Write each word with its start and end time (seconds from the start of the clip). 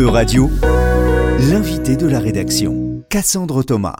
Euradio, 0.00 0.48
l'invité 1.50 1.94
de 1.94 2.08
la 2.08 2.20
rédaction, 2.20 3.02
Cassandre 3.10 3.62
Thomas. 3.62 3.96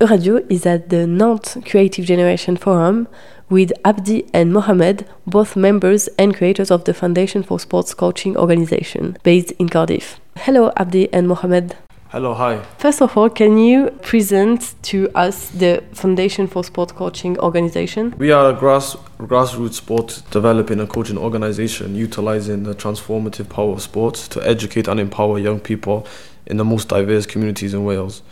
Euradio 0.00 0.40
is 0.50 0.66
at 0.66 0.88
the 0.88 1.06
Nantes 1.06 1.58
Creative 1.64 2.04
Generation 2.04 2.56
Forum 2.56 3.06
with 3.52 3.72
Abdi 3.84 4.24
and 4.34 4.46
Mohamed, 4.46 5.06
both 5.28 5.54
members 5.54 6.08
and 6.18 6.32
creators 6.32 6.72
of 6.72 6.82
the 6.82 6.92
Foundation 6.92 7.44
for 7.44 7.60
Sports 7.60 7.94
Coaching 7.94 8.36
organization 8.36 9.16
based 9.22 9.54
in 9.60 9.68
Cardiff. 9.68 10.18
Hello, 10.38 10.72
Abdi 10.76 11.08
and 11.12 11.28
Mohamed. 11.28 11.76
Hello, 12.14 12.32
hi. 12.32 12.62
First 12.78 13.02
of 13.02 13.16
all, 13.16 13.28
can 13.28 13.58
you 13.58 13.90
present 14.02 14.76
to 14.82 15.10
us 15.16 15.48
the 15.48 15.82
Foundation 15.94 16.46
for 16.46 16.62
Sport 16.62 16.94
Coaching 16.94 17.36
organization? 17.40 18.14
We 18.16 18.30
are 18.30 18.50
a 18.50 18.52
grass, 18.52 18.94
grassroots 19.18 19.74
sport 19.74 20.22
developing 20.30 20.78
and 20.78 20.88
coaching 20.88 21.18
organization 21.18 21.96
utilizing 21.96 22.62
the 22.62 22.74
transformative 22.76 23.48
power 23.48 23.72
of 23.72 23.82
sports 23.82 24.28
to 24.28 24.48
educate 24.48 24.86
and 24.86 25.00
empower 25.00 25.40
young 25.40 25.58
people 25.58 26.06
in 26.46 26.56
the 26.56 26.64
most 26.64 26.88
diverse 26.88 27.26
communities 27.26 27.74
in 27.74 27.84
Wales. 27.84 28.22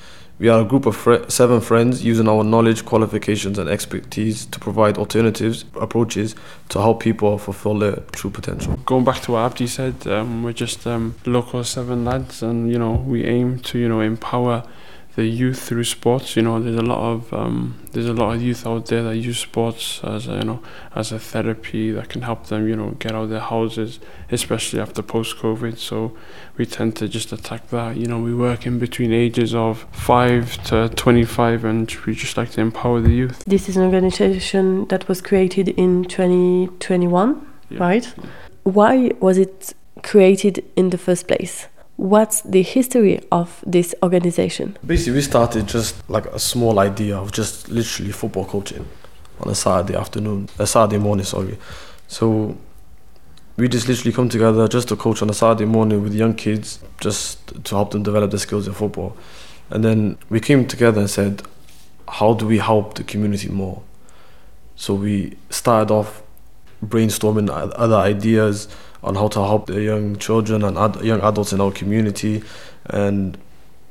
We 0.42 0.48
are 0.48 0.62
a 0.62 0.64
group 0.64 0.86
of 0.86 0.96
fr- 0.96 1.28
seven 1.28 1.60
friends 1.60 2.04
using 2.04 2.28
our 2.28 2.42
knowledge, 2.42 2.84
qualifications, 2.84 3.60
and 3.60 3.70
expertise 3.70 4.44
to 4.46 4.58
provide 4.58 4.98
alternatives 4.98 5.64
approaches 5.76 6.34
to 6.70 6.80
help 6.80 6.98
people 6.98 7.38
fulfill 7.38 7.78
their 7.78 8.00
true 8.10 8.28
potential. 8.28 8.76
Going 8.84 9.04
back 9.04 9.20
to 9.22 9.32
what 9.32 9.52
Abdi 9.52 9.68
said, 9.68 10.04
um, 10.08 10.42
we're 10.42 10.52
just 10.52 10.84
um, 10.84 11.14
local 11.26 11.62
seven 11.62 12.04
lads, 12.04 12.42
and 12.42 12.72
you 12.72 12.76
know 12.76 12.94
we 13.06 13.24
aim 13.24 13.60
to 13.60 13.78
you 13.78 13.88
know 13.88 14.00
empower 14.00 14.64
the 15.14 15.26
youth 15.26 15.60
through 15.60 15.84
sports. 15.84 16.36
You 16.36 16.42
know, 16.42 16.58
there's 16.62 16.76
a 16.76 16.82
lot 16.82 17.00
of 17.12 17.32
um, 17.34 17.78
there's 17.92 18.06
a 18.08 18.14
lot 18.14 18.34
of 18.34 18.42
youth 18.42 18.66
out 18.66 18.86
there 18.86 19.02
that 19.02 19.16
use 19.16 19.38
sports 19.38 20.00
as 20.04 20.26
a, 20.26 20.36
you 20.36 20.44
know 20.44 20.62
as 20.94 21.12
a 21.12 21.18
therapy 21.18 21.90
that 21.90 22.08
can 22.08 22.22
help 22.22 22.46
them 22.46 22.66
you 22.66 22.74
know 22.76 22.90
get 22.98 23.12
out 23.12 23.24
of 23.24 23.30
their 23.30 23.40
houses, 23.40 24.00
especially 24.30 24.80
after 24.80 25.02
post 25.02 25.36
COVID. 25.36 25.76
So 25.76 26.16
we 26.56 26.64
tend 26.64 26.96
to 26.96 27.08
just 27.08 27.32
attack 27.32 27.68
that. 27.70 27.96
You 27.96 28.06
know, 28.06 28.20
we 28.20 28.34
work 28.34 28.66
in 28.66 28.78
between 28.78 29.12
ages 29.12 29.54
of 29.54 29.86
five 29.92 30.62
to 30.68 30.88
twenty 30.90 31.24
five, 31.24 31.64
and 31.64 31.90
we 32.06 32.14
just 32.14 32.36
like 32.36 32.50
to 32.52 32.60
empower 32.60 33.00
the 33.00 33.12
youth. 33.12 33.44
This 33.46 33.68
is 33.68 33.76
an 33.76 33.84
organization 33.84 34.86
that 34.88 35.08
was 35.08 35.20
created 35.20 35.68
in 35.70 36.04
2021, 36.04 37.46
Yeah. 37.70 37.78
right? 37.78 38.14
Why 38.64 39.10
was 39.20 39.38
it 39.38 39.74
created 40.02 40.64
in 40.76 40.90
the 40.90 40.98
first 40.98 41.26
place? 41.28 41.66
What's 42.02 42.40
the 42.40 42.62
history 42.62 43.20
of 43.30 43.62
this 43.64 43.94
organization? 44.02 44.76
Basically, 44.84 45.12
we 45.12 45.20
started 45.20 45.68
just 45.68 45.94
like 46.10 46.26
a 46.26 46.38
small 46.40 46.80
idea 46.80 47.16
of 47.16 47.30
just 47.30 47.68
literally 47.68 48.10
football 48.10 48.44
coaching 48.44 48.88
on 49.38 49.52
a 49.52 49.54
Saturday 49.54 49.96
afternoon, 49.96 50.48
a 50.58 50.66
Saturday 50.66 50.98
morning, 50.98 51.24
sorry. 51.24 51.56
So 52.08 52.56
we 53.56 53.68
just 53.68 53.86
literally 53.86 54.12
come 54.12 54.28
together 54.28 54.66
just 54.66 54.88
to 54.88 54.96
coach 54.96 55.22
on 55.22 55.30
a 55.30 55.32
Saturday 55.32 55.64
morning 55.64 56.02
with 56.02 56.12
young 56.12 56.34
kids, 56.34 56.80
just 57.00 57.46
to 57.66 57.76
help 57.76 57.92
them 57.92 58.02
develop 58.02 58.32
their 58.32 58.40
skills 58.40 58.66
in 58.66 58.74
football. 58.74 59.16
And 59.70 59.84
then 59.84 60.18
we 60.28 60.40
came 60.40 60.66
together 60.66 60.98
and 60.98 61.08
said, 61.08 61.42
how 62.08 62.34
do 62.34 62.48
we 62.48 62.58
help 62.58 62.94
the 62.94 63.04
community 63.04 63.48
more? 63.48 63.80
So 64.74 64.94
we 64.94 65.36
started 65.50 65.92
off 65.92 66.20
brainstorming 66.84 67.48
other 67.48 67.94
ideas 67.94 68.66
on 69.02 69.14
how 69.14 69.28
to 69.28 69.40
help 69.40 69.66
the 69.66 69.82
young 69.82 70.16
children 70.16 70.62
and 70.62 70.78
ad- 70.78 71.02
young 71.02 71.20
adults 71.20 71.52
in 71.52 71.60
our 71.60 71.72
community, 71.72 72.42
and 72.86 73.38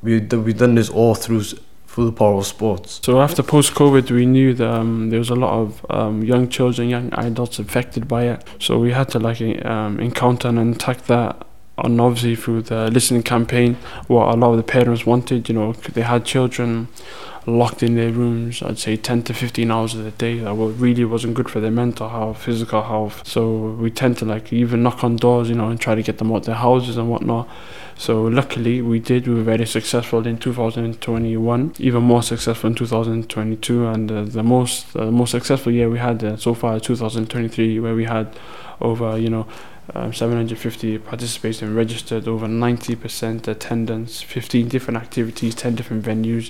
we 0.01 0.19
d- 0.19 0.37
we 0.37 0.53
done 0.53 0.75
this 0.75 0.89
all 0.89 1.15
through 1.15 1.43
through 1.87 2.05
the 2.05 2.11
power 2.13 2.35
of 2.35 2.45
sports. 2.45 3.01
So 3.03 3.21
after 3.21 3.43
post 3.43 3.73
COVID, 3.73 4.11
we 4.11 4.25
knew 4.25 4.53
that 4.53 4.73
um, 4.73 5.09
there 5.09 5.19
was 5.19 5.29
a 5.29 5.35
lot 5.35 5.51
of 5.51 5.85
um, 5.89 6.23
young 6.23 6.47
children, 6.47 6.87
young 6.87 7.11
adults 7.13 7.59
affected 7.59 8.07
by 8.07 8.27
it. 8.27 8.47
So 8.59 8.79
we 8.79 8.93
had 8.93 9.09
to 9.09 9.19
like 9.19 9.41
um, 9.65 9.99
encounter 9.99 10.47
and 10.47 10.75
attack 10.75 11.07
that. 11.07 11.45
And 11.77 11.99
obviously 11.99 12.35
through 12.35 12.61
the 12.63 12.89
listening 12.91 13.23
campaign, 13.23 13.75
what 14.07 14.33
a 14.33 14.37
lot 14.37 14.51
of 14.51 14.57
the 14.57 14.63
parents 14.63 15.05
wanted, 15.05 15.49
you 15.49 15.55
know, 15.55 15.73
they 15.73 16.01
had 16.01 16.23
children 16.25 16.87
locked 17.45 17.81
in 17.81 17.95
their 17.95 18.11
rooms. 18.11 18.61
I'd 18.61 18.77
say 18.77 18.97
ten 18.97 19.23
to 19.23 19.33
fifteen 19.33 19.71
hours 19.71 19.95
of 19.95 20.03
the 20.03 20.11
day. 20.11 20.39
That 20.39 20.53
really 20.53 21.05
wasn't 21.05 21.33
good 21.33 21.49
for 21.49 21.59
their 21.59 21.71
mental 21.71 22.09
health, 22.09 22.43
physical 22.43 22.83
health. 22.83 23.27
So 23.27 23.71
we 23.71 23.89
tend 23.91 24.17
to 24.19 24.25
like 24.25 24.53
even 24.53 24.83
knock 24.83 25.03
on 25.03 25.15
doors, 25.15 25.49
you 25.49 25.55
know, 25.55 25.69
and 25.69 25.79
try 25.79 25.95
to 25.95 26.03
get 26.03 26.17
them 26.17 26.31
out 26.31 26.43
their 26.43 26.55
houses 26.55 26.97
and 26.97 27.09
whatnot. 27.09 27.49
So 27.97 28.23
luckily 28.23 28.81
we 28.81 28.99
did. 28.99 29.27
We 29.27 29.35
were 29.35 29.43
very 29.43 29.65
successful 29.65 30.25
in 30.25 30.37
2021, 30.37 31.75
even 31.79 32.03
more 32.03 32.23
successful 32.23 32.69
in 32.69 32.75
2022, 32.75 33.87
and 33.87 34.11
uh, 34.11 34.23
the 34.23 34.43
most 34.43 34.95
uh, 34.95 35.11
most 35.11 35.31
successful 35.31 35.71
year 35.71 35.89
we 35.89 35.99
had 35.99 36.23
uh, 36.23 36.37
so 36.37 36.53
far 36.53 36.79
2023, 36.79 37.79
where 37.79 37.95
we 37.95 38.05
had 38.05 38.35
over 38.79 39.17
you 39.17 39.29
know. 39.29 39.47
Um, 39.93 40.13
750 40.13 40.99
participants 40.99 41.61
and 41.61 41.75
registered 41.75 42.25
over 42.25 42.47
90% 42.47 43.45
attendance 43.47 44.21
15 44.21 44.69
different 44.69 44.97
activities 44.97 45.53
10 45.53 45.75
different 45.75 46.05
venues. 46.05 46.49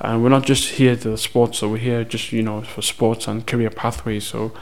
And 0.00 0.22
we're 0.22 0.30
not 0.30 0.44
just 0.44 0.70
here 0.70 0.96
to 0.96 1.10
the 1.10 1.18
sports 1.18 1.58
so 1.58 1.68
we're 1.68 1.78
here 1.78 2.02
just 2.02 2.32
you 2.32 2.42
know 2.42 2.62
for 2.62 2.82
sports 2.82 3.28
and 3.28 3.46
career 3.46 3.70
pathways. 3.70 4.24
So 4.24 4.52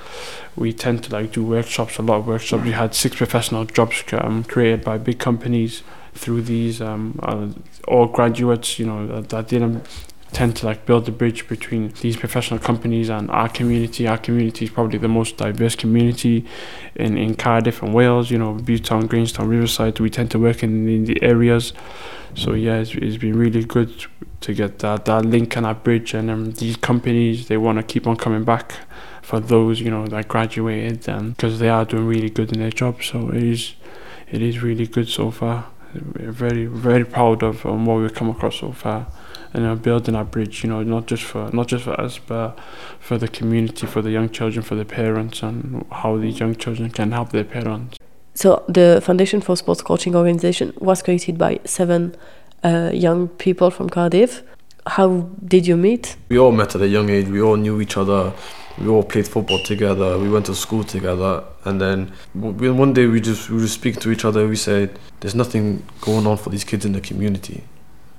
we 0.56 0.74
tend 0.74 1.04
to 1.04 1.12
like 1.12 1.32
do 1.32 1.42
workshops 1.44 1.96
a 1.98 2.02
lot 2.02 2.18
of 2.18 2.26
workshops. 2.26 2.64
We 2.64 2.72
had 2.72 2.94
six 2.94 3.16
professional 3.16 3.64
jobs 3.64 4.04
um, 4.12 4.44
created 4.44 4.84
by 4.84 4.98
big 4.98 5.18
companies 5.18 5.82
through 6.12 6.42
these 6.42 6.82
um, 6.82 7.18
uh, 7.22 7.48
all 7.86 8.06
graduates 8.06 8.78
you 8.78 8.86
know 8.86 9.06
that, 9.06 9.28
that 9.30 9.48
didn't 9.48 9.86
tend 10.32 10.56
to 10.56 10.66
like 10.66 10.84
build 10.84 11.06
the 11.06 11.12
bridge 11.12 11.48
between 11.48 11.88
these 12.00 12.16
professional 12.16 12.60
companies 12.60 13.08
and 13.08 13.30
our 13.30 13.48
community. 13.48 14.06
Our 14.06 14.18
community 14.18 14.66
is 14.66 14.70
probably 14.70 14.98
the 14.98 15.08
most 15.08 15.36
diverse 15.38 15.74
community 15.74 16.44
in, 16.94 17.16
in 17.16 17.34
Cardiff 17.34 17.82
and 17.82 17.94
Wales 17.94 18.30
you 18.30 18.38
know 18.38 18.54
Butetown, 18.54 19.04
Grangetown, 19.04 19.48
Riverside. 19.48 19.98
We 20.00 20.10
tend 20.10 20.30
to 20.32 20.38
work 20.38 20.62
in, 20.62 20.88
in 20.88 21.04
the 21.04 21.22
areas. 21.22 21.72
So 22.34 22.52
yeah 22.52 22.76
it's, 22.76 22.94
it's 22.94 23.16
been 23.16 23.38
really 23.38 23.64
good 23.64 24.06
to 24.40 24.54
get 24.54 24.80
that, 24.80 25.06
that 25.06 25.24
link 25.24 25.56
and 25.56 25.64
that 25.64 25.82
bridge 25.82 26.14
and 26.14 26.30
um, 26.30 26.52
these 26.52 26.76
companies 26.76 27.48
they 27.48 27.56
want 27.56 27.78
to 27.78 27.82
keep 27.82 28.06
on 28.06 28.16
coming 28.16 28.44
back 28.44 28.74
for 29.22 29.40
those 29.40 29.80
you 29.80 29.90
know 29.90 30.06
that 30.06 30.28
graduated 30.28 31.08
and 31.08 31.36
because 31.36 31.58
they 31.58 31.68
are 31.68 31.84
doing 31.84 32.06
really 32.06 32.30
good 32.30 32.52
in 32.52 32.60
their 32.60 32.70
job. 32.70 33.02
So 33.02 33.30
it 33.30 33.42
is 33.42 33.74
it 34.30 34.42
is 34.42 34.62
really 34.62 34.86
good 34.86 35.08
so 35.08 35.30
far. 35.30 35.66
We're 35.94 36.32
very 36.32 36.66
very 36.66 37.06
proud 37.06 37.42
of 37.42 37.64
um, 37.64 37.86
what 37.86 37.98
we've 37.98 38.14
come 38.14 38.28
across 38.28 38.60
so 38.60 38.72
far 38.72 39.06
and 39.52 39.66
uh, 39.66 39.74
building 39.74 40.14
that 40.14 40.30
bridge 40.30 40.62
you 40.62 40.70
know 40.70 40.82
not 40.82 41.06
just 41.06 41.22
for 41.22 41.50
not 41.52 41.66
just 41.68 41.84
for 41.84 41.98
us 42.00 42.18
but 42.18 42.58
for 43.00 43.18
the 43.18 43.28
community 43.28 43.86
for 43.86 44.02
the 44.02 44.10
young 44.10 44.28
children 44.28 44.62
for 44.62 44.74
the 44.74 44.84
parents 44.84 45.42
and 45.42 45.84
how 45.90 46.16
these 46.16 46.38
young 46.40 46.54
children 46.54 46.90
can 46.90 47.12
help 47.12 47.30
their 47.30 47.44
parents 47.44 47.96
So 48.34 48.62
the 48.68 49.00
Foundation 49.02 49.40
for 49.40 49.56
Sports 49.56 49.82
Coaching 49.82 50.14
organization 50.14 50.72
was 50.78 51.02
created 51.02 51.38
by 51.38 51.58
seven 51.64 52.14
uh, 52.62 52.90
young 52.94 53.26
people 53.26 53.68
from 53.70 53.88
Cardiff. 53.90 54.42
How 54.86 55.28
did 55.44 55.66
you 55.66 55.76
meet? 55.76 56.16
We 56.28 56.38
all 56.38 56.52
met 56.52 56.74
at 56.76 56.80
a 56.82 56.86
young 56.86 57.10
age. 57.10 57.26
We 57.26 57.42
all 57.42 57.56
knew 57.56 57.80
each 57.80 57.96
other. 57.96 58.32
We 58.80 58.86
all 58.88 59.02
played 59.02 59.26
football 59.26 59.58
together. 59.64 60.18
We 60.18 60.30
went 60.30 60.46
to 60.46 60.54
school 60.54 60.84
together. 60.84 61.42
And 61.64 61.80
then 61.80 62.12
w- 62.40 62.72
one 62.74 62.92
day 62.92 63.06
we 63.06 63.20
just 63.20 63.50
we 63.50 63.60
were 63.60 63.66
speaking 63.66 64.00
to 64.02 64.10
each 64.12 64.24
other. 64.24 64.46
We 64.46 64.56
said, 64.56 64.88
"There's 65.18 65.34
nothing 65.34 65.82
going 66.00 66.24
on 66.26 66.36
for 66.36 66.50
these 66.50 66.64
kids 66.64 66.84
in 66.84 66.92
the 66.92 67.00
community. 67.00 67.64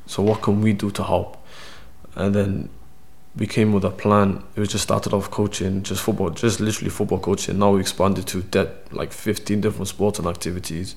So 0.10 0.24
what 0.24 0.42
can 0.42 0.62
we 0.62 0.74
do 0.74 0.90
to 0.92 1.04
help?" 1.04 1.38
And 2.16 2.34
then 2.34 2.70
we 3.36 3.48
came 3.48 3.72
with 3.74 3.86
a 3.86 3.92
plan. 3.92 4.44
It 4.56 4.60
was 4.60 4.70
just 4.70 4.84
started 4.84 5.14
off 5.14 5.30
coaching, 5.30 5.84
just 5.84 6.02
football, 6.02 6.32
just 6.32 6.60
literally 6.60 6.90
football 6.90 7.20
coaching. 7.20 7.60
Now 7.60 7.72
we 7.72 7.80
expanded 7.80 8.26
to 8.28 8.42
that 8.52 8.92
like 8.92 9.14
15 9.14 9.62
different 9.62 9.88
sports 9.88 10.20
and 10.20 10.28
activities. 10.28 10.96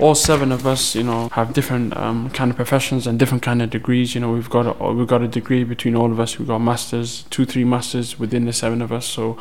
All 0.00 0.14
seven 0.14 0.50
of 0.50 0.66
us, 0.66 0.94
you 0.94 1.02
know, 1.02 1.28
have 1.30 1.52
different 1.52 1.96
um, 1.96 2.30
kind 2.30 2.50
of 2.50 2.56
professions 2.56 3.06
and 3.06 3.18
different 3.18 3.42
kind 3.42 3.60
of 3.60 3.70
degrees. 3.70 4.14
You 4.14 4.22
know, 4.22 4.32
we've 4.32 4.48
got 4.48 4.80
a, 4.80 4.92
we've 4.92 5.06
got 5.06 5.22
a 5.22 5.28
degree 5.28 5.62
between 5.62 5.94
all 5.94 6.10
of 6.10 6.18
us. 6.18 6.38
We've 6.38 6.48
got 6.48 6.58
masters, 6.58 7.24
two, 7.30 7.44
three 7.44 7.64
masters 7.64 8.18
within 8.18 8.46
the 8.46 8.52
seven 8.52 8.80
of 8.82 8.92
us. 8.92 9.06
So 9.06 9.38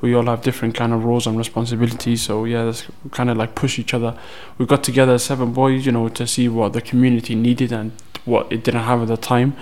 we 0.00 0.14
all 0.14 0.26
have 0.26 0.42
different 0.42 0.74
kind 0.74 0.92
of 0.92 1.04
roles 1.04 1.26
and 1.26 1.36
responsibilities. 1.36 2.22
So 2.22 2.44
yeah, 2.44 2.64
that's 2.64 2.86
kind 3.10 3.28
of 3.28 3.36
like 3.36 3.54
push 3.54 3.78
each 3.78 3.92
other. 3.92 4.16
We 4.56 4.66
got 4.66 4.84
together 4.84 5.18
seven 5.18 5.52
boys, 5.52 5.84
you 5.84 5.92
know, 5.92 6.08
to 6.08 6.26
see 6.26 6.48
what 6.48 6.72
the 6.72 6.80
community 6.80 7.34
needed 7.34 7.72
and 7.72 7.92
what 8.24 8.52
it 8.52 8.62
didn't 8.62 8.82
have 8.82 9.02
at 9.02 9.08
the 9.08 9.16
time. 9.16 9.56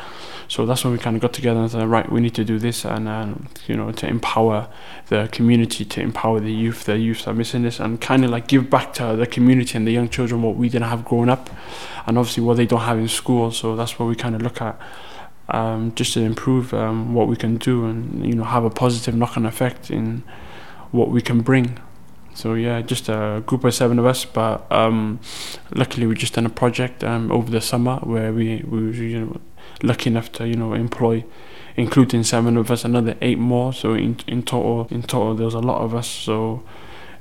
So 0.48 0.64
that's 0.64 0.84
when 0.84 0.92
we 0.92 0.98
kind 0.98 1.16
of 1.16 1.22
got 1.22 1.32
together 1.32 1.58
and 1.58 1.70
said, 1.70 1.86
right, 1.88 2.10
we 2.10 2.20
need 2.20 2.34
to 2.36 2.44
do 2.44 2.58
this, 2.58 2.84
and 2.84 3.08
um, 3.08 3.48
you 3.66 3.76
know, 3.76 3.90
to 3.90 4.06
empower 4.06 4.68
the 5.08 5.28
community, 5.32 5.84
to 5.84 6.00
empower 6.00 6.38
the 6.38 6.52
youth. 6.52 6.84
The 6.84 6.98
youth 6.98 7.26
are 7.26 7.34
missing 7.34 7.62
this, 7.62 7.80
and 7.80 8.00
kind 8.00 8.24
of 8.24 8.30
like 8.30 8.46
give 8.46 8.70
back 8.70 8.92
to 8.94 9.16
the 9.16 9.26
community 9.26 9.76
and 9.76 9.86
the 9.86 9.92
young 9.92 10.08
children 10.08 10.25
what 10.32 10.56
we 10.56 10.68
didn't 10.68 10.88
have 10.88 11.04
growing 11.04 11.28
up, 11.28 11.50
and 12.06 12.18
obviously 12.18 12.42
what 12.42 12.56
they 12.56 12.66
don't 12.66 12.80
have 12.80 12.98
in 12.98 13.08
school. 13.08 13.50
So 13.50 13.76
that's 13.76 13.98
what 13.98 14.06
we 14.06 14.14
kind 14.14 14.34
of 14.34 14.42
look 14.42 14.60
at, 14.60 14.78
um, 15.48 15.94
just 15.94 16.14
to 16.14 16.20
improve 16.20 16.72
um, 16.74 17.14
what 17.14 17.28
we 17.28 17.36
can 17.36 17.56
do, 17.56 17.86
and 17.86 18.26
you 18.26 18.34
know, 18.34 18.44
have 18.44 18.64
a 18.64 18.70
positive 18.70 19.14
knock-on 19.14 19.46
effect 19.46 19.90
in 19.90 20.22
what 20.90 21.10
we 21.10 21.20
can 21.20 21.40
bring. 21.40 21.78
So 22.34 22.52
yeah, 22.52 22.82
just 22.82 23.08
a 23.08 23.42
group 23.46 23.64
of 23.64 23.74
seven 23.74 23.98
of 23.98 24.04
us, 24.04 24.26
but 24.26 24.70
um, 24.70 25.20
luckily 25.74 26.06
we 26.06 26.14
just 26.14 26.34
done 26.34 26.44
a 26.44 26.50
project 26.50 27.02
um, 27.02 27.32
over 27.32 27.50
the 27.50 27.62
summer 27.62 27.96
where 28.00 28.30
we 28.30 28.62
we 28.68 28.84
were 28.84 28.92
you 28.92 29.20
know, 29.20 29.40
lucky 29.82 30.10
enough 30.10 30.30
to 30.32 30.46
you 30.46 30.54
know 30.54 30.74
employ, 30.74 31.24
including 31.76 32.24
seven 32.24 32.58
of 32.58 32.70
us, 32.70 32.84
another 32.84 33.16
eight 33.22 33.38
more. 33.38 33.72
So 33.72 33.94
in 33.94 34.18
in 34.26 34.42
total, 34.42 34.86
in 34.90 35.02
total, 35.02 35.34
there 35.34 35.46
was 35.46 35.54
a 35.54 35.60
lot 35.60 35.80
of 35.80 35.94
us. 35.94 36.08
So 36.08 36.62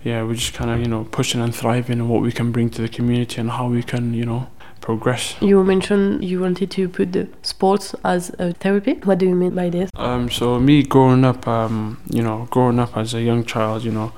yeah, 0.05 0.21
we're 0.23 0.35
just 0.35 0.53
kind 0.53 0.69
of 0.69 0.79
you 0.79 0.87
know 0.87 1.03
pushing 1.05 1.41
and 1.41 1.53
thriving 1.53 1.99
on 1.99 2.07
what 2.07 2.21
we 2.21 2.31
can 2.31 2.51
bring 2.51 2.69
to 2.69 2.81
the 2.81 2.87
community 2.87 3.41
and 3.41 3.49
how 3.49 3.67
we 3.67 3.81
can 3.81 4.13
you 4.13 4.25
know 4.25 4.47
progress. 4.79 5.35
You 5.41 5.63
mentioned 5.63 6.23
you 6.23 6.39
wanted 6.39 6.69
to 6.71 6.87
put 6.87 7.11
the 7.11 7.27
sports 7.41 7.95
as 8.05 8.29
a 8.37 8.53
therapy. 8.53 8.93
What 9.03 9.17
do 9.17 9.25
you 9.25 9.33
mean 9.33 9.55
by 9.55 9.69
this? 9.71 9.89
Um, 9.95 10.29
so 10.29 10.59
me 10.59 10.83
growing 10.83 11.25
up, 11.25 11.47
um, 11.47 11.99
you 12.11 12.21
know, 12.21 12.47
growing 12.51 12.77
up 12.79 12.95
as 12.95 13.15
a 13.15 13.21
young 13.21 13.43
child, 13.45 13.83
you 13.83 13.91
know, 13.91 14.13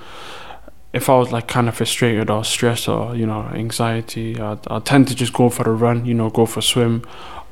if 0.91 1.09
I 1.09 1.17
was 1.17 1.31
like 1.31 1.47
kind 1.47 1.69
of 1.69 1.75
frustrated 1.75 2.29
or 2.29 2.43
stressed 2.43 2.89
or 2.89 3.15
you 3.15 3.25
know 3.25 3.43
anxiety, 3.53 4.37
I'd, 4.37 4.67
I'd 4.67 4.85
tend 4.85 5.07
to 5.07 5.15
just 5.15 5.31
go 5.31 5.49
for 5.49 5.63
a 5.69 5.73
run, 5.73 6.05
you 6.05 6.13
know, 6.13 6.29
go 6.29 6.45
for 6.45 6.59
a 6.59 6.63
swim, 6.63 7.05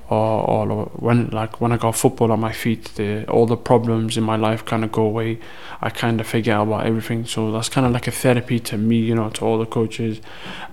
or, 0.10 0.68
or 0.68 0.86
when 0.98 1.30
like 1.30 1.60
when 1.60 1.72
I 1.72 1.78
got 1.78 1.96
football 1.96 2.32
on 2.32 2.40
my 2.40 2.52
feet, 2.52 2.86
the, 2.96 3.28
all 3.28 3.46
the 3.48 3.58
problems 3.58 4.18
in 4.18 4.24
my 4.24 4.36
life 4.36 4.64
kind 4.64 4.84
of 4.84 4.92
go 4.92 5.04
away. 5.04 5.40
I 5.82 5.90
kind 5.90 6.22
of 6.22 6.28
forget 6.28 6.60
about 6.60 6.86
everything. 6.86 7.26
So 7.26 7.52
that's 7.52 7.70
kind 7.70 7.86
of 7.86 7.92
like 7.92 8.08
a 8.08 8.12
therapy 8.12 8.60
to 8.62 8.78
me, 8.78 8.98
you 8.98 9.16
know, 9.16 9.30
to 9.32 9.46
all 9.46 9.58
the 9.58 9.66
coaches, 9.66 10.22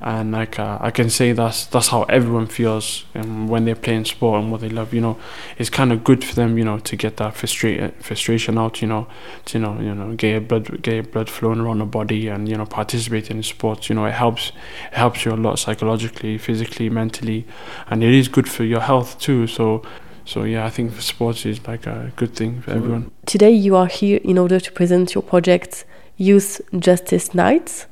and 0.01 0.33
like 0.33 0.59
uh, 0.59 0.79
I 0.81 0.91
can 0.91 1.09
say 1.09 1.33
that's 1.33 1.67
that's 1.67 1.89
how 1.89 2.03
everyone 2.05 2.47
feels 2.47 3.05
um, 3.15 3.49
when 3.49 3.65
they're 3.65 3.75
playing 3.75 4.05
sport 4.05 4.43
and 4.43 4.53
what 4.53 4.61
they 4.61 4.69
love. 4.69 4.93
You 4.93 5.01
know, 5.01 5.19
it's 5.59 5.71
kind 5.71 5.93
of 5.93 6.05
good 6.05 6.25
for 6.25 6.35
them, 6.35 6.59
you 6.59 6.65
know, 6.65 6.79
to 6.79 6.97
get 6.97 7.17
that 7.17 7.35
frustration 7.35 7.93
frustration 8.01 8.59
out. 8.59 8.83
You 8.83 8.89
know, 8.89 9.07
to 9.47 9.59
you 9.59 9.65
know 9.65 9.81
you 9.81 9.95
know 9.95 10.15
get 10.15 10.47
blood 10.49 10.83
get 10.83 11.11
blood 11.11 11.31
flowing 11.31 11.61
around 11.61 11.79
the 11.79 11.87
body 11.87 12.29
and 12.29 12.49
you 12.49 12.57
know 12.57 12.67
participating 12.67 13.39
in 13.39 13.43
sports. 13.43 13.89
You 13.89 13.95
know, 13.95 14.05
it 14.05 14.13
helps 14.13 14.53
it 14.93 14.97
helps 14.97 15.25
you 15.25 15.33
a 15.33 15.37
lot 15.37 15.59
psychologically, 15.59 16.37
physically, 16.37 16.91
mentally, 16.91 17.47
and 17.89 18.05
it 18.05 18.13
is 18.13 18.29
good 18.29 18.49
for 18.49 18.65
your 18.65 18.81
health 18.81 19.19
too. 19.23 19.47
So 19.47 19.83
so 20.25 20.45
yeah, 20.45 20.67
I 20.67 20.71
think 20.71 21.01
sports 21.01 21.47
is 21.47 21.59
like 21.67 21.87
a 21.87 22.13
good 22.17 22.35
thing 22.35 22.63
for 22.63 22.73
everyone. 22.73 23.11
Today 23.27 23.51
you 23.67 23.77
are 23.77 23.91
here 24.01 24.21
in 24.23 24.39
order 24.39 24.61
to 24.61 24.73
present 24.73 25.15
your 25.15 25.23
project 25.23 25.85
Youth 26.17 26.61
Justice 26.79 27.35
Nights. 27.35 27.87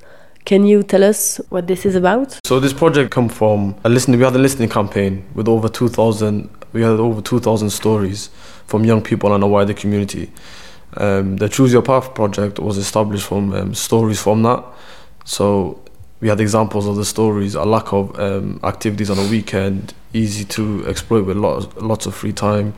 Can 0.44 0.66
you 0.66 0.82
tell 0.82 1.04
us 1.04 1.40
what 1.50 1.66
this 1.66 1.84
is 1.84 1.94
about? 1.94 2.38
So 2.44 2.60
this 2.60 2.72
project 2.72 3.10
come 3.10 3.28
from 3.28 3.74
a 3.84 3.88
listening. 3.88 4.18
We 4.18 4.24
had 4.24 4.34
a 4.34 4.38
listening 4.38 4.68
campaign 4.68 5.24
with 5.34 5.48
over 5.48 5.68
two 5.68 5.88
thousand. 5.88 6.48
We 6.72 6.82
had 6.82 7.00
over 7.00 7.20
two 7.20 7.40
thousand 7.40 7.70
stories 7.70 8.30
from 8.66 8.84
young 8.84 9.02
people 9.02 9.34
and 9.34 9.42
a 9.44 9.46
wider 9.46 9.74
community. 9.74 10.30
Um, 10.96 11.36
the 11.36 11.48
Choose 11.48 11.72
Your 11.72 11.82
Path 11.82 12.14
project 12.14 12.58
was 12.58 12.78
established 12.78 13.26
from 13.26 13.52
um, 13.52 13.74
stories 13.74 14.20
from 14.20 14.42
that. 14.42 14.64
So 15.24 15.80
we 16.20 16.28
had 16.28 16.40
examples 16.40 16.86
of 16.86 16.96
the 16.96 17.04
stories, 17.04 17.54
a 17.54 17.64
lack 17.64 17.92
of 17.92 18.18
um, 18.18 18.60
activities 18.62 19.10
on 19.10 19.18
a 19.18 19.28
weekend, 19.30 19.94
easy 20.12 20.44
to 20.44 20.86
exploit 20.86 21.24
with 21.24 21.36
lots, 21.36 21.74
lots 21.76 22.06
of 22.06 22.14
free 22.14 22.32
time, 22.32 22.74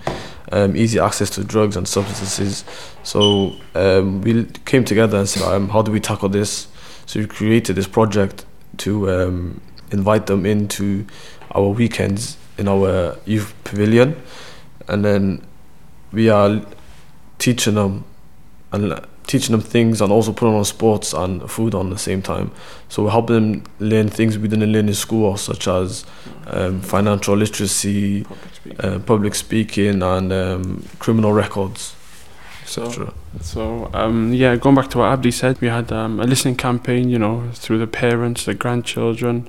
um, 0.51 0.77
easy 0.77 0.99
access 0.99 1.31
to 1.31 1.45
drugs 1.45 1.77
and 1.77 1.89
substances. 1.89 2.65
So 3.03 3.57
um, 3.75 4.21
we 4.21 4.45
came 4.65 4.85
together 4.85 5.19
and 5.19 5.29
said, 5.29 5.43
um, 5.43 5.69
how 5.69 5.83
do 5.83 5.93
we 5.93 6.01
tackle 6.01 6.29
this? 6.29 6.69
So 7.07 7.21
we 7.21 7.27
created 7.27 7.77
this 7.77 7.87
project 7.87 8.45
to 8.79 9.11
um, 9.11 9.61
invite 9.91 10.27
them 10.27 10.47
into 10.47 11.07
our 11.53 11.69
weekends 11.69 12.37
in 12.59 12.69
our 12.69 13.17
youth 13.25 13.55
pavilion, 13.65 14.21
and 14.89 15.05
then 15.05 15.47
we 16.13 16.29
are 16.29 16.61
teaching 17.39 17.75
them 17.75 18.05
and 18.73 18.99
teaching 19.27 19.53
them 19.53 19.61
things 19.61 20.01
and 20.01 20.13
also 20.13 20.33
putting 20.33 20.55
on 20.55 20.65
sports 20.65 21.13
and 21.13 21.49
food 21.51 21.75
on 21.75 21.91
the 21.91 21.99
same 21.99 22.23
time. 22.23 22.51
So 22.89 23.05
we 23.05 23.11
help 23.11 23.29
them 23.29 23.65
learn 23.79 24.09
things 24.09 24.39
we 24.39 24.49
didn't 24.49 24.73
learn 24.73 24.89
in 24.89 24.95
school, 24.95 25.37
such 25.37 25.69
as 25.69 26.05
um, 26.47 26.81
financial 26.81 27.37
literacy, 27.37 28.25
Public 28.25 28.55
speaking. 28.55 28.85
uh, 28.85 28.99
public 29.01 29.35
speaking, 29.35 30.03
and 30.03 30.33
um, 30.33 30.85
criminal 30.99 31.33
records, 31.33 31.95
So, 32.73 32.85
etc. 32.85 33.13
so 33.43 33.91
um, 33.93 34.33
yeah, 34.33 34.57
going 34.57 34.75
back 34.75 34.89
to 34.91 34.99
what 34.99 35.13
Abdi 35.13 35.31
said, 35.31 35.61
we 35.61 35.69
had 35.69 35.93
um, 35.93 36.19
a 36.19 36.25
listening 36.25 36.57
campaign, 36.57 37.11
you 37.11 37.19
know, 37.19 37.51
through 37.53 37.77
the 37.77 37.87
parents, 37.87 38.47
the 38.47 38.55
grandchildren, 38.55 39.47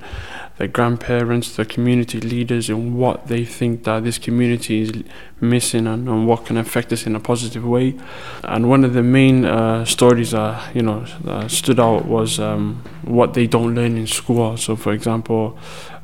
the 0.58 0.68
grandparents, 0.68 1.56
the 1.56 1.64
community 1.64 2.20
leaders, 2.20 2.68
and 2.68 2.98
what 2.98 3.28
they 3.28 3.46
think 3.46 3.84
that 3.84 4.04
this 4.04 4.18
community 4.18 4.82
is 4.82 5.04
missing 5.40 5.86
and, 5.86 6.06
and 6.06 6.26
what 6.26 6.44
can 6.44 6.58
affect 6.58 6.92
us 6.92 7.06
in 7.06 7.16
a 7.16 7.20
positive 7.20 7.64
way. 7.64 7.98
And 8.42 8.68
one 8.68 8.84
of 8.84 8.92
the 8.92 9.02
main 9.02 9.46
uh, 9.46 9.86
stories 9.86 10.32
that 10.32 10.76
you 10.76 10.82
know 10.82 11.06
that 11.22 11.50
stood 11.50 11.80
out 11.80 12.04
was 12.04 12.38
um, 12.38 12.84
what 13.04 13.32
they 13.32 13.46
don't 13.46 13.74
learn 13.74 13.96
in 13.96 14.06
school. 14.06 14.58
So, 14.58 14.76
for 14.76 14.92
example, 14.92 15.58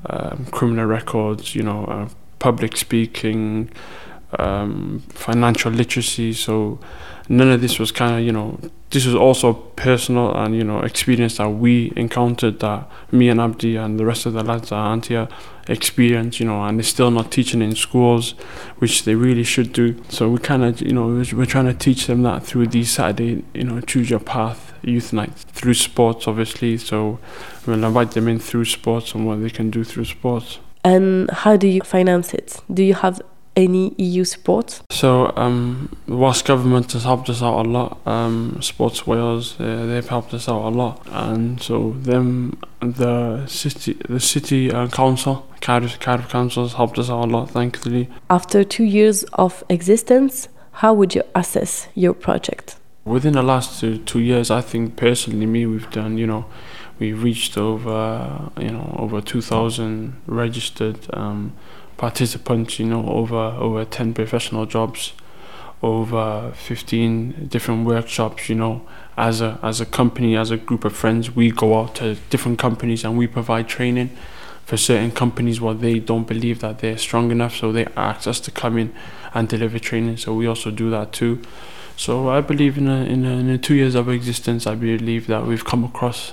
um, 0.06 0.46
criminal 0.46 0.86
records, 0.86 1.54
you 1.54 1.64
know, 1.64 1.84
uh, 1.84 2.08
public 2.38 2.78
speaking, 2.78 3.70
um, 4.38 5.02
financial 5.10 5.72
literacy. 5.72 6.32
So 6.32 6.78
none 7.30 7.48
of 7.48 7.60
this 7.60 7.78
was 7.78 7.92
kind 7.92 8.16
of 8.16 8.20
you 8.22 8.32
know 8.32 8.58
this 8.90 9.06
was 9.06 9.14
also 9.14 9.52
personal 9.52 10.34
and 10.34 10.54
you 10.54 10.64
know 10.64 10.80
experience 10.80 11.36
that 11.36 11.48
we 11.48 11.92
encountered 11.94 12.58
that 12.58 12.90
me 13.12 13.28
and 13.28 13.40
Abdi 13.40 13.76
and 13.76 14.00
the 14.00 14.04
rest 14.04 14.26
of 14.26 14.32
the 14.32 14.42
lads 14.42 14.72
at 14.72 14.78
Antia 14.78 15.30
experienced 15.68 16.40
you 16.40 16.46
know 16.46 16.64
and 16.64 16.76
they're 16.78 16.84
still 16.84 17.12
not 17.12 17.30
teaching 17.30 17.62
in 17.62 17.76
schools 17.76 18.32
which 18.78 19.04
they 19.04 19.14
really 19.14 19.44
should 19.44 19.72
do 19.72 20.02
so 20.08 20.28
we 20.28 20.38
kind 20.38 20.64
of 20.64 20.82
you 20.82 20.92
know 20.92 21.06
we're 21.06 21.24
we're 21.36 21.46
trying 21.46 21.66
to 21.66 21.74
teach 21.74 22.08
them 22.08 22.24
that 22.24 22.44
through 22.44 22.66
these 22.66 22.90
Saturday 22.90 23.44
you 23.54 23.62
know 23.62 23.80
choose 23.80 24.10
your 24.10 24.18
path 24.18 24.72
youth 24.82 25.12
nights 25.12 25.44
through 25.44 25.74
sports 25.74 26.26
obviously 26.26 26.76
so 26.76 27.20
we'll 27.64 27.84
invite 27.84 28.10
them 28.10 28.26
in 28.26 28.40
through 28.40 28.64
sports 28.64 29.14
and 29.14 29.24
what 29.24 29.40
they 29.40 29.50
can 29.50 29.70
do 29.70 29.84
through 29.84 30.04
sports 30.04 30.58
And 30.82 31.30
how 31.30 31.56
do 31.56 31.68
you 31.68 31.82
finance 31.82 32.32
it? 32.32 32.62
Do 32.72 32.82
you 32.82 32.94
have 32.94 33.20
any 33.60 33.94
EU 33.98 34.24
support? 34.24 34.82
So, 34.90 35.32
um, 35.36 35.96
the 36.06 36.16
Welsh 36.16 36.42
government 36.42 36.92
has 36.92 37.04
helped 37.04 37.28
us 37.28 37.42
out 37.42 37.66
a 37.66 37.68
lot. 37.68 37.98
Um, 38.06 38.60
Sports 38.60 39.06
Wales, 39.06 39.60
uh, 39.60 39.86
they've 39.86 40.08
helped 40.08 40.34
us 40.34 40.48
out 40.48 40.62
a 40.62 40.72
lot, 40.82 41.06
and 41.10 41.60
so 41.62 41.92
them, 42.00 42.58
the 42.80 43.46
city, 43.46 43.96
the 44.08 44.20
city 44.20 44.72
uh, 44.72 44.88
council, 44.88 45.46
Cardiff, 45.60 46.00
Cardiff 46.00 46.28
Council 46.28 46.64
has 46.64 46.74
helped 46.74 46.98
us 46.98 47.10
out 47.10 47.24
a 47.24 47.30
lot, 47.30 47.50
thankfully. 47.50 48.08
After 48.28 48.64
two 48.64 48.84
years 48.84 49.24
of 49.34 49.62
existence, 49.68 50.48
how 50.72 50.94
would 50.94 51.14
you 51.14 51.22
assess 51.34 51.88
your 51.94 52.14
project? 52.14 52.76
Within 53.04 53.32
the 53.34 53.42
last 53.42 53.80
two, 53.80 53.98
two 53.98 54.20
years, 54.20 54.50
I 54.50 54.60
think 54.60 54.96
personally, 54.96 55.46
me, 55.46 55.66
we've 55.66 55.90
done, 55.90 56.18
you 56.18 56.26
know, 56.26 56.46
we've 56.98 57.22
reached 57.22 57.56
over, 57.58 58.50
you 58.58 58.70
know, 58.70 58.94
over 58.98 59.20
2,000 59.20 60.20
registered 60.26 60.98
um, 61.14 61.52
participants, 62.00 62.78
you 62.78 62.86
know, 62.86 63.06
over 63.06 63.36
over 63.36 63.84
10 63.84 64.14
professional 64.14 64.64
jobs, 64.64 65.12
over 65.82 66.50
15 66.54 67.48
different 67.48 67.86
workshops, 67.86 68.48
you 68.48 68.54
know, 68.54 68.80
as 69.18 69.42
a 69.42 69.58
as 69.62 69.82
a 69.82 69.86
company, 69.86 70.34
as 70.34 70.50
a 70.50 70.56
group 70.56 70.86
of 70.86 70.96
friends, 70.96 71.36
we 71.36 71.50
go 71.50 71.78
out 71.78 71.94
to 71.96 72.14
different 72.30 72.58
companies 72.58 73.04
and 73.04 73.18
we 73.18 73.26
provide 73.26 73.68
training 73.68 74.08
for 74.64 74.78
certain 74.78 75.10
companies 75.10 75.60
where 75.60 75.74
they 75.74 75.98
don't 75.98 76.26
believe 76.26 76.60
that 76.60 76.78
they're 76.78 76.96
strong 76.96 77.30
enough, 77.30 77.54
so 77.54 77.70
they 77.70 77.86
ask 77.96 78.26
us 78.26 78.40
to 78.40 78.50
come 78.50 78.78
in 78.78 78.94
and 79.34 79.48
deliver 79.48 79.78
training. 79.78 80.16
So 80.16 80.32
we 80.32 80.46
also 80.46 80.70
do 80.70 80.88
that 80.90 81.12
too. 81.12 81.42
So 81.96 82.30
I 82.30 82.40
believe 82.40 82.78
in 82.78 82.88
a, 82.88 83.04
in, 83.04 83.26
a, 83.26 83.32
in 83.40 83.50
a 83.50 83.58
two 83.58 83.74
years 83.74 83.94
of 83.94 84.08
existence, 84.08 84.66
I 84.66 84.74
believe 84.74 85.26
that 85.26 85.44
we've 85.44 85.66
come 85.66 85.84
across, 85.84 86.32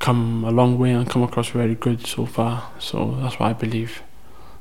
come 0.00 0.42
a 0.42 0.50
long 0.50 0.78
way 0.80 0.90
and 0.90 1.08
come 1.08 1.22
across 1.22 1.50
very 1.50 1.76
good 1.76 2.06
so 2.06 2.26
far. 2.26 2.72
So 2.80 3.16
that's 3.20 3.38
what 3.38 3.50
I 3.50 3.52
believe. 3.52 4.02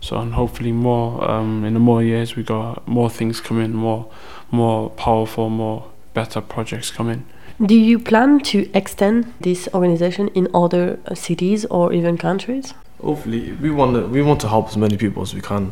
So 0.02 0.18
and 0.18 0.34
hopefully 0.34 0.72
more 0.72 1.30
um, 1.30 1.66
in 1.66 1.74
the 1.74 1.80
more 1.80 2.02
years 2.04 2.36
we 2.36 2.44
got 2.44 2.88
more 2.88 3.10
things 3.10 3.42
coming, 3.42 3.74
more 3.74 4.06
more 4.52 4.90
powerful, 4.92 5.50
more 5.50 5.84
better 6.14 6.42
projects 6.42 6.90
coming. 6.92 7.26
Do 7.66 7.76
you 7.76 8.00
plan 8.00 8.40
to 8.40 8.70
extend 8.74 9.34
this 9.42 9.68
organization 9.74 10.30
in 10.30 10.48
other 10.54 10.98
uh, 11.06 11.16
cities 11.16 11.66
or 11.66 11.92
even 11.94 12.18
countries? 12.18 12.74
Hopefully, 13.02 13.52
we 13.62 13.70
want 13.70 13.96
to, 13.96 14.08
we 14.08 14.22
want 14.22 14.40
to 14.42 14.48
help 14.48 14.70
as 14.70 14.78
many 14.78 14.96
people 14.98 15.22
as 15.22 15.34
we 15.34 15.42
can. 15.42 15.72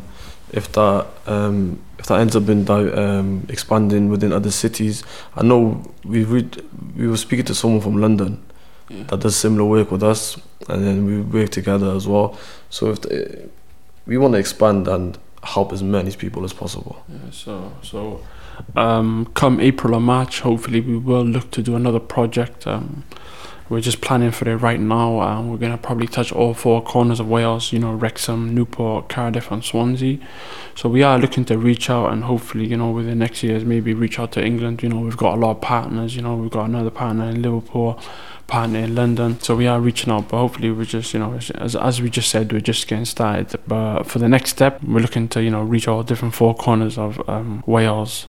If 0.52 0.70
that 0.72 1.06
um, 1.26 1.78
if 1.98 2.06
that 2.06 2.20
ends 2.20 2.36
up 2.36 2.48
in 2.48 2.64
di- 2.64 2.92
um, 2.92 3.46
expanding 3.48 4.10
within 4.10 4.32
other 4.32 4.50
cities, 4.50 5.02
I 5.36 5.42
know 5.42 5.82
we 6.04 6.24
read, 6.24 6.62
we 6.96 7.06
were 7.08 7.16
speaking 7.16 7.46
to 7.46 7.54
someone 7.54 7.80
from 7.80 7.96
London 7.96 8.42
Yeah. 8.90 9.04
that 9.08 9.20
does 9.20 9.36
similar 9.36 9.64
work 9.68 9.90
with 9.90 10.02
us, 10.02 10.36
and 10.68 10.84
then 10.84 11.04
we 11.06 11.20
work 11.20 11.50
together 11.50 11.94
as 11.96 12.06
well. 12.06 12.38
So 12.70 12.90
if 12.90 13.00
the, 13.00 13.48
we 14.08 14.16
want 14.16 14.32
to 14.32 14.38
expand 14.38 14.88
and 14.88 15.16
help 15.44 15.72
as 15.72 15.82
many 15.82 16.10
people 16.16 16.42
as 16.44 16.52
possible. 16.52 17.04
Yeah, 17.08 17.30
so 17.30 17.72
so 17.82 18.20
um, 18.74 19.30
come 19.34 19.60
April 19.60 19.94
or 19.94 20.00
March, 20.00 20.40
hopefully 20.40 20.80
we 20.80 20.96
will 20.96 21.24
look 21.24 21.52
to 21.52 21.62
do 21.62 21.76
another 21.76 22.00
project. 22.00 22.66
Um, 22.66 23.04
we're 23.68 23.82
just 23.82 24.00
planning 24.00 24.30
for 24.30 24.48
it 24.48 24.56
right 24.56 24.80
now. 24.80 25.20
Um, 25.20 25.50
we're 25.50 25.58
gonna 25.58 25.76
probably 25.76 26.06
touch 26.06 26.32
all 26.32 26.54
four 26.54 26.82
corners 26.82 27.20
of 27.20 27.28
Wales. 27.28 27.70
You 27.70 27.78
know, 27.80 27.92
Wrexham, 27.92 28.54
Newport, 28.54 29.10
Cardiff, 29.10 29.50
and 29.50 29.62
Swansea. 29.62 30.18
So 30.74 30.88
we 30.88 31.02
are 31.02 31.18
looking 31.18 31.44
to 31.46 31.58
reach 31.58 31.90
out 31.90 32.10
and 32.10 32.24
hopefully, 32.24 32.66
you 32.66 32.78
know, 32.78 32.90
within 32.90 33.18
next 33.18 33.42
years, 33.42 33.66
maybe 33.66 33.92
reach 33.92 34.18
out 34.18 34.32
to 34.32 34.44
England. 34.44 34.82
You 34.82 34.88
know, 34.88 35.00
we've 35.00 35.18
got 35.18 35.36
a 35.36 35.40
lot 35.40 35.50
of 35.50 35.60
partners. 35.60 36.16
You 36.16 36.22
know, 36.22 36.34
we've 36.34 36.50
got 36.50 36.64
another 36.64 36.90
partner 36.90 37.28
in 37.28 37.42
Liverpool, 37.42 38.00
partner 38.48 38.80
in 38.80 38.94
London. 38.96 39.38
So 39.40 39.54
we 39.54 39.68
are 39.68 39.80
reaching 39.80 40.12
out, 40.12 40.28
but 40.28 40.38
hopefully 40.38 40.72
we're 40.72 40.84
just, 40.84 41.14
you 41.14 41.20
know, 41.20 41.38
as, 41.60 41.76
as 41.76 42.02
we 42.02 42.10
just 42.10 42.30
said, 42.30 42.52
we're 42.52 42.60
just 42.60 42.88
getting 42.88 43.04
started. 43.04 43.54
But 43.68 44.04
for 44.04 44.18
the 44.18 44.28
next 44.28 44.50
step, 44.50 44.82
we're 44.82 45.00
looking 45.00 45.28
to, 45.28 45.40
you 45.40 45.50
know, 45.50 45.62
reach 45.62 45.86
all 45.86 46.02
different 46.02 46.34
four 46.34 46.54
corners 46.54 46.98
of 46.98 47.22
um, 47.28 47.62
Wales. 47.66 48.26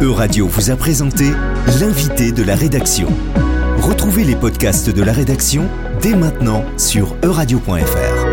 Euradio 0.00 0.46
vous 0.46 0.70
a 0.70 0.76
présenté 0.76 1.30
l'invité 1.80 2.32
de 2.32 2.42
la 2.42 2.54
rédaction. 2.54 3.08
Retrouvez 3.78 4.24
les 4.24 4.36
podcasts 4.36 4.90
de 4.90 5.02
la 5.02 5.12
rédaction 5.12 5.68
dès 6.00 6.14
maintenant 6.14 6.62
sur 6.76 7.14
euradio.fr. 7.22 8.23